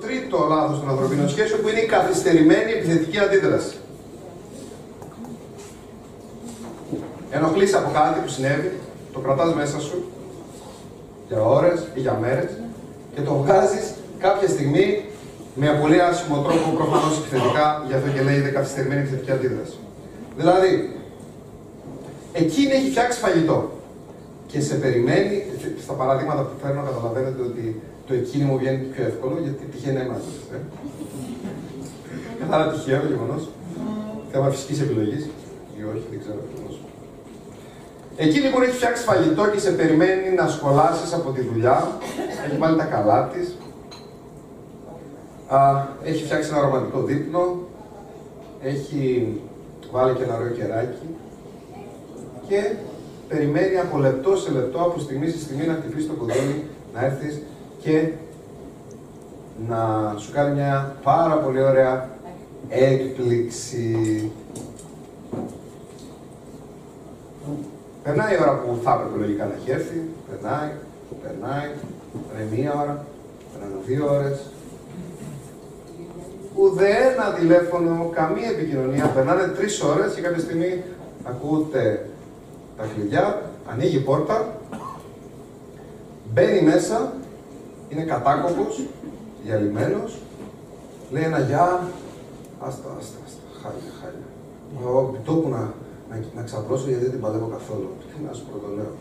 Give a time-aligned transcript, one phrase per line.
[0.00, 3.76] τρίτο λάθος των ανθρωπίνων σχέσεων που είναι η καθυστερημένη επιθετική αντίδραση.
[7.30, 8.72] Ενοχλείς από κάτι που συνέβη,
[9.12, 10.04] το κρατάς μέσα σου
[11.28, 12.50] για ώρες ή για μέρες
[13.14, 15.04] και το βγάζεις κάποια στιγμή
[15.54, 19.76] με πολύ άσχημο τρόπο προφανώς επιθετικά, γι' αυτό και λέγεται καθυστερημένη επιθετική αντίδραση.
[20.36, 20.96] Δηλαδή,
[22.32, 23.70] εκείνη έχει φτιάξει φαγητό
[24.46, 25.44] και σε περιμένει,
[25.84, 27.64] στα παραδείγματα που φέρνω καταλαβαίνετε ότι
[28.06, 30.30] το εκείνη μου βγαίνει πιο εύκολο γιατί τυχαίνει να είμαστε.
[30.54, 30.58] Ε.
[32.40, 33.42] Καθαρά τυχαίο γεγονός.
[34.30, 35.24] Θέμα φυσικής επιλογής
[35.78, 36.74] ή όχι, δεν ξέρω ακριβώς.
[38.16, 41.76] Εκείνη που έχει φτιάξει φαγητό και σε περιμένει να σχολάσεις από τη δουλειά,
[42.46, 43.56] έχει βάλει τα καλά της,
[46.04, 47.58] έχει φτιάξει ένα ρομαντικό δείπνο,
[48.62, 49.00] έχει
[49.92, 51.06] βάλει και ένα ωραίο κεράκι
[52.48, 52.74] και
[53.28, 56.62] περιμένει από λεπτό σε λεπτό, από στιγμή σε στιγμή να χτυπήσει το κουδούνι,
[56.94, 57.42] να έρθει
[57.82, 58.08] και
[59.68, 62.08] να σου κάνει μια πάρα πολύ ωραία
[62.68, 64.30] έκπληξη.
[68.02, 70.70] Περνάει η ώρα που θα έπρεπε λογικά να έχει έρθει, περνάει,
[71.22, 71.68] περνάει,
[72.28, 73.04] περνάει μία ώρα,
[73.52, 74.46] περνάνε δύο ώρες,
[76.54, 79.06] ούτε ένα τηλέφωνο, καμία επικοινωνία.
[79.06, 80.82] Περνάνε τρεις ώρες και κάποια στιγμή
[81.24, 82.08] ακούτε
[82.76, 84.56] τα κλειδιά, ανοίγει η πόρτα,
[86.32, 87.12] μπαίνει μέσα,
[87.88, 88.82] είναι κατάκοπος,
[89.44, 90.02] διαλυμένο,
[91.10, 91.88] λέει ένα γεια,
[92.60, 94.28] άστα, άστα, άστα, χάλια, χάλια.
[94.80, 95.72] Εγώ τόπου να,
[96.10, 97.88] να, να ξαπλώσω γιατί δεν την παλεύω καθόλου.
[98.00, 98.92] Τι να σου πρωτολέω.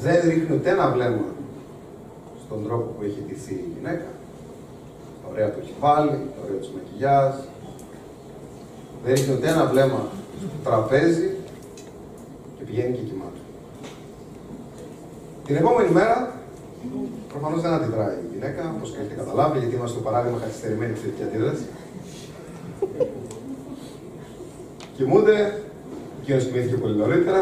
[0.00, 1.28] Δεν ρίχνει ούτε ένα βλέμμα
[2.44, 4.06] στον τρόπο που έχει ντυθεί η γυναίκα
[5.38, 7.34] ωραία το έχει βάλει, το ωραίο της μακιγιάζ.
[9.04, 10.02] Δεν έχει ούτε ένα βλέμμα
[10.38, 11.37] στο τραπέζι και
[12.68, 13.40] πηγαίνει και κοιμάται.
[15.46, 16.16] Την επόμενη μέρα,
[17.32, 21.66] προφανώς δεν αντιδράει η γυναίκα, όπως έχετε καταλάβει, γιατί είμαστε στο παράδειγμα καθυστερημένη θετική αντίδραση.
[24.96, 25.62] Κοιμούνται,
[26.20, 27.40] εκείνος κοιμήθηκε πολύ νωρίτερα,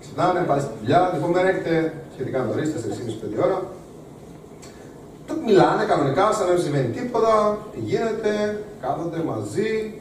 [0.00, 3.58] ξυπνάνε, πάνε στη δουλειά, την επόμενη μέρα έχετε σχετικά νωρίς, 4,5-5 ώρα,
[5.46, 8.32] μιλάνε κανονικά, σαν να μην συμβαίνει τίποτα, τι γίνεται,
[8.80, 10.00] κάθονται μαζί,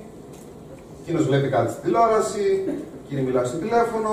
[1.01, 2.45] εκείνος βλέπει κάτι στην τηλεόραση,
[3.03, 4.11] εκείνη μιλάει στο τηλέφωνο,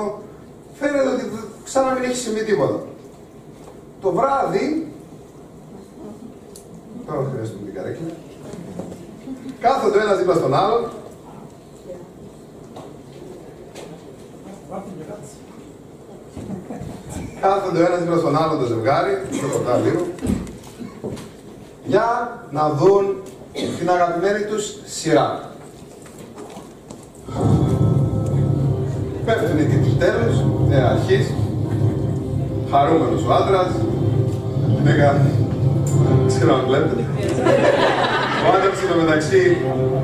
[0.73, 1.31] φαίνεται ότι
[1.65, 2.81] σαν να μην έχει συμβεί τίποτα.
[4.01, 4.93] Το βράδυ,
[7.07, 8.07] τώρα χρειάζεται την καρέκλα,
[9.61, 10.89] κάθονται ένας δίπλα στον άλλο,
[17.41, 20.07] κάθονται ο ένας δίπλα στον άλλο το ζευγάρι, το λίγο,
[21.85, 23.23] για να δουν
[23.79, 25.52] την αγαπημένη τους σειρά.
[29.35, 30.37] Πέφτουν οι τίτλοι τέλους,
[30.75, 31.27] ε, αρχής,
[32.71, 33.71] χαρούμενος ο άντρας,
[34.75, 35.09] γυναίκα,
[36.29, 37.03] ξέρω αν βλέπετε.
[38.45, 39.41] Ο άντρας εδώ μεταξύ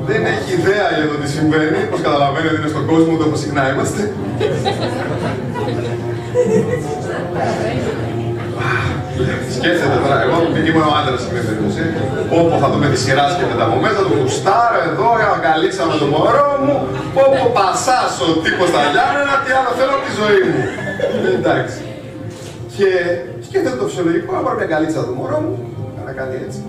[0.07, 3.39] δεν έχει ιδέα για το τι συμβαίνει, πως καταλαβαίνει ότι είναι στον κόσμο του όπως
[3.39, 4.01] συχνά είμαστε.
[9.57, 10.35] Σκέφτεται τώρα, εγώ
[10.69, 11.83] ήμουν ο άντρας στην περίπτωση.
[12.39, 16.49] Όπου θα δούμε τη σειρά σκέφτεται από μέσα, το κουστάρω εδώ, αγκαλίτσα με το μωρό
[16.63, 16.75] μου.
[17.23, 20.61] Όπου πασά ο τύπο στα Γιάννενα, τι άλλο θέλω από τη ζωή μου.
[21.37, 21.79] Εντάξει.
[22.75, 22.89] Και
[23.47, 25.53] σκέφτεται το φυσιολογικό, να πάρω μια αγκαλίτσα του μωρό μου,
[26.07, 26.59] να κάνει έτσι.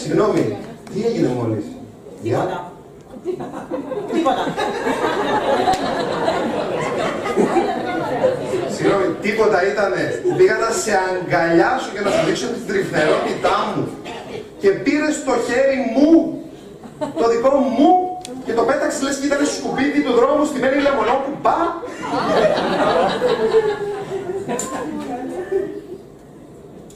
[0.00, 0.56] Συγγνώμη,
[0.92, 1.64] τι έγινε μόλις;
[2.22, 2.77] Τίποτα.
[4.12, 4.42] Τίποτα.
[8.74, 10.22] Συγγνώμη, τίποτα ήτανε.
[10.36, 13.88] Πήγα να σε αγκαλιάσω και να σου δείξω την τρυφερότητά μου.
[14.58, 16.40] Και πήρες το χέρι μου,
[17.20, 17.90] το δικό μου,
[18.44, 21.82] και το πέταξες λες και ήταν στο σκουπίδι του δρόμου στη μένη λεμονό που πά.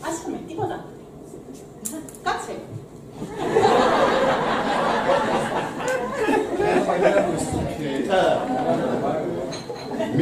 [0.07, 0.85] Άσε με, τίποτα.
[2.23, 2.55] Κάτσε.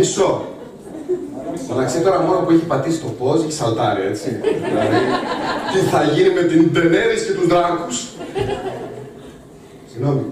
[0.00, 0.44] Μισό.
[1.86, 4.28] ξέρει τώρα μόνο που έχει πατήσει το πόζ, έχει σαλτάρει, έτσι.
[4.68, 5.00] δηλαδή,
[5.72, 7.96] τι θα γίνει με την Τενέρης και τους δράκους;
[9.90, 10.24] Συγγνώμη.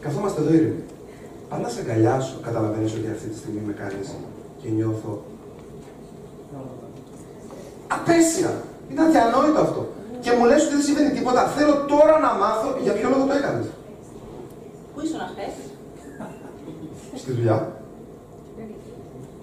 [0.00, 0.82] Καθόμαστε εδώ ήρεμοι.
[1.48, 4.08] Αν να σε αγκαλιάσω, καταλαβαίνεις ότι αυτή τη στιγμή με κάνεις
[4.60, 5.22] και νιώθω...
[7.96, 8.52] Απέσια!
[8.90, 9.82] Είναι αδιανόητο αυτό.
[10.22, 11.42] Και μου λες ότι δεν συμβαίνει τίποτα.
[11.56, 13.66] Θέλω τώρα να μάθω για ποιο λόγο το έκανες.
[14.92, 15.54] Πού ήσουν χθες;
[17.22, 17.58] Στη δουλειά.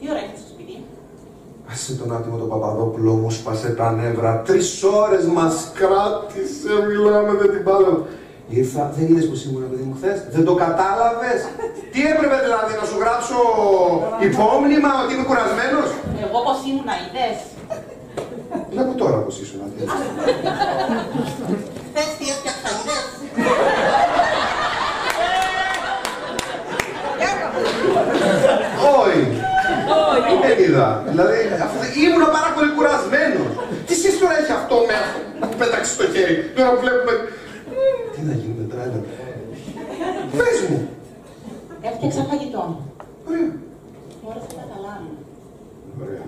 [0.04, 0.76] Τι ώρα έχετε στο σπίτι.
[1.74, 4.42] Άσε τον άτιμο τον Παπαδόπουλο μου σπάσε τα νεύρα.
[4.46, 8.06] Τρεις ώρες μας κράτησε, μιλάμε, δεν την πάλευα.
[8.48, 11.40] Ήρθα, δεν είδες που ήμουν παιδί μου χθες; Δεν το κατάλαβες;
[11.94, 13.38] Τι έπρεπε δηλαδή να σου γράψω
[14.28, 15.88] υπόμνημα ότι είμαι κουρασμένος;
[16.26, 17.38] Εγώ πως ήμουν, είδες;
[18.74, 19.60] Βλέπω τώρα πώ ήσουν.
[19.74, 19.92] δηλαδή.
[21.90, 23.04] Χθες τι έφτιαξα, είδες.
[29.00, 29.44] Όχι.
[30.46, 30.88] Δεν είδα.
[31.12, 33.52] Δηλαδή, αυτό- ήμουν πάρα πολύ κουρασμένος.
[33.88, 35.18] Τι σχέση τώρα έχει αυτό με αυτό
[35.50, 36.36] που πέταξε στο χέρι.
[36.56, 37.14] Τώρα που βλέπουμε.
[38.14, 39.00] Τι να γίνει με τρέλα.
[40.40, 40.78] Πες μου.
[41.88, 42.64] Έφτιαξα φαγητό.
[43.30, 43.50] Ωραία.
[44.24, 45.12] Τώρα θα καταλάβω.
[46.04, 46.26] Ωραία.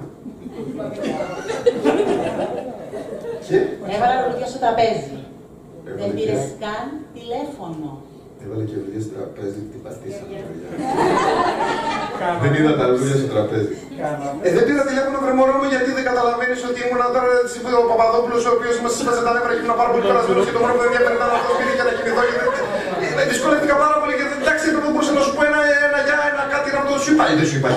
[3.47, 3.57] Και;
[3.95, 5.15] Έβαλα λουλούδια στο τραπέζι.
[5.87, 6.83] Έβαλε Δεν και- πήρες καν
[7.17, 7.89] τηλέφωνο.
[8.43, 10.35] έβαλε και λουλούδια στο τραπέζι, την πατήσαμε.
[12.19, 12.41] Παιδιά.
[12.43, 13.73] Δεν είδα τα λουλούδια στο τραπέζι.
[14.45, 18.41] Ε, δεν πήρα τηλέφωνο βρεμόρο μου γιατί δεν καταλαβαίνεις ότι ήμουν τώρα έτσι, ο Παπαδόπουλος
[18.49, 20.81] ο οποίος μας έσπασε τα νεύρα και ήμουν πάρα πολύ κουρασμένο και το μόνο που
[20.81, 22.21] δεν ενδιαφέρει ήταν αυτό σπίτι και να κοιμηθώ.
[22.29, 22.49] Και δεν...
[23.19, 26.43] ε, δυσκολεύτηκα πάρα πολύ γιατί εντάξει έπρεπε μπορούσα να σου πω ένα, ένα για ένα
[26.53, 27.23] κάτι να το σου είπα.
[27.31, 27.69] ή Δεν σου είπα.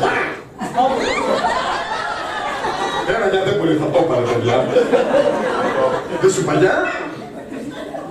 [3.15, 4.57] Ένα για δεν μπορεί, θα το πάρε παιδιά.
[6.23, 6.75] Δεν σου είπα για.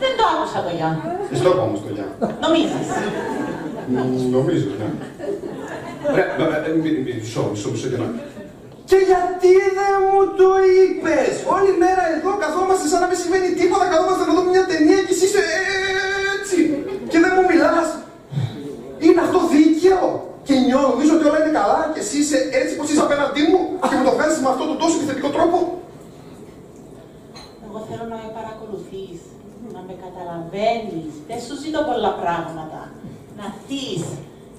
[0.01, 1.01] Δεν το άκουσα το Γιάννη.
[1.31, 2.07] Εσύ το είπα όμως το για.
[2.43, 2.87] Νομίζεις.
[3.93, 3.97] Μ,
[4.35, 4.89] Νομίζω, ναι.
[6.15, 6.23] Ρε,
[6.67, 8.07] ε, ε, μι- μι- μισό, μισό, μισό και να.
[8.89, 11.33] Και γιατί δεν μου το είπες!
[11.55, 15.13] Όλη μέρα εδώ καθόμαστε σαν να μην συμβαίνει τίποτα, καθόμαστε να δούμε μια ταινία και
[15.15, 15.43] εσύ είσαι
[16.35, 16.57] έτσι
[17.11, 17.87] και δεν μου μιλάς.
[19.05, 20.03] Είναι αυτό δίκαιο;
[20.47, 23.59] Και νιώθω, νομίζω ότι όλα είναι καλά και εσύ είσαι έτσι πως είσαι απέναντί μου
[23.89, 25.57] και μου το βγάζεις με αυτόν τον τόσο επιθετικό τρόπο;
[27.65, 29.19] Εγώ θέλω να με παρακολουθείς,
[29.75, 31.11] να με καταλαβαίνεις.
[31.29, 32.79] Δεν σου ζητώ πολλά πράγματα.
[33.39, 34.03] Να θείς.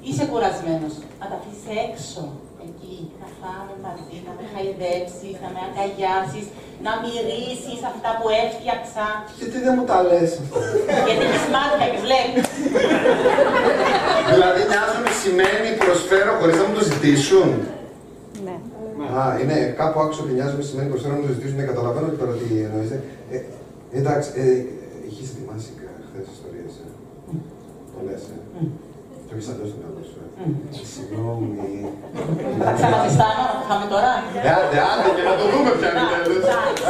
[0.06, 0.94] Είσαι κουρασμένος.
[1.20, 2.22] Να τα αφήσεις έξω.
[2.66, 2.96] Εκεί.
[3.20, 6.46] Να φάμε μαζί, να με χαϊδέψεις, να με αγκαλιάσεις,
[6.84, 9.06] να μυρίσεις αυτά που έφτιαξα.
[9.40, 10.58] Γιατί δεν μου τα λες; Αυτά.
[11.06, 12.44] Γιατί τις μάτια και βλέπεις.
[14.32, 17.48] Δηλαδή νοιάζομαι σημαίνει προσφέρω χωρίς να μου το ζητήσουν;
[18.46, 18.56] Ναι.
[19.18, 21.56] Α, είναι κάπου άκουσα ότι νοιάζομαι σημαίνει προσφέρω να μου το ζητήσουν.
[21.60, 22.90] Ναι, καταλαβαίνω και τώρα τι εννοείς.
[22.94, 22.98] Ε,
[23.34, 23.38] ε,
[23.98, 24.46] εντάξει, ε,
[25.08, 25.68] έχεις ετοιμάσει
[26.06, 26.72] χθες ιστορίες.
[26.82, 26.86] Ε;
[27.94, 28.36] Πολλές, ε;
[29.28, 30.16] Το έχεις αλλιώς στο μυαλό σου.
[30.82, 30.86] Ε.
[30.94, 31.48] Συγγνώμη.
[32.64, 34.10] Θα ξαναζεστάνω, να το φάμε τώρα.
[34.42, 36.36] Ε, Άντε, άντε και να το δούμε πια επιτέλους.
[36.36, 36.82] Εντάξει,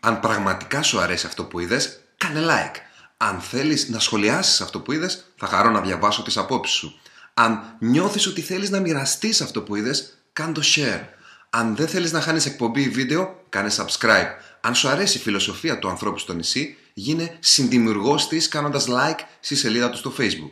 [0.00, 2.76] Αν πραγματικά σου αρέσει αυτό που είδες, κάνε like.
[3.16, 7.00] Αν θέλεις να σχολιάσεις αυτό που είδες, θα χαρώ να διαβάσω τις απόψεις σου.
[7.34, 11.00] Αν νιώθεις ότι θέλεις να μοιραστείς αυτό που είδες, κάνε το share.
[11.50, 14.28] Αν δεν θέλεις να χάνεις εκπομπή ή βίντεο, κάνε subscribe.
[14.60, 19.56] Αν σου αρέσει η φιλοσοφία του ανθρώπου στο νησί, γίνε συνδημιουργός της κάνοντας like στη
[19.56, 20.50] σελίδα του στο facebook.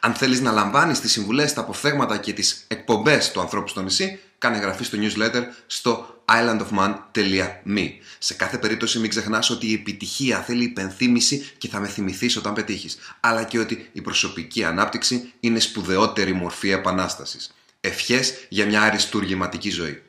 [0.00, 4.20] Αν θέλεις να λαμβάνεις τις συμβουλές, τα αποφθέγματα και τις εκπομπές του ανθρώπου στο νησί,
[4.38, 7.88] κάνε εγγραφή στο newsletter στο islandofman.me.
[8.18, 12.54] Σε κάθε περίπτωση μην ξεχνάς ότι η επιτυχία θέλει υπενθύμηση και θα με θυμηθείς όταν
[12.54, 17.54] πετύχεις, αλλά και ότι η προσωπική ανάπτυξη είναι σπουδαιότερη μορφή επανάστασης.
[17.80, 20.02] Ευχές για μια αριστούργηματική ζωή.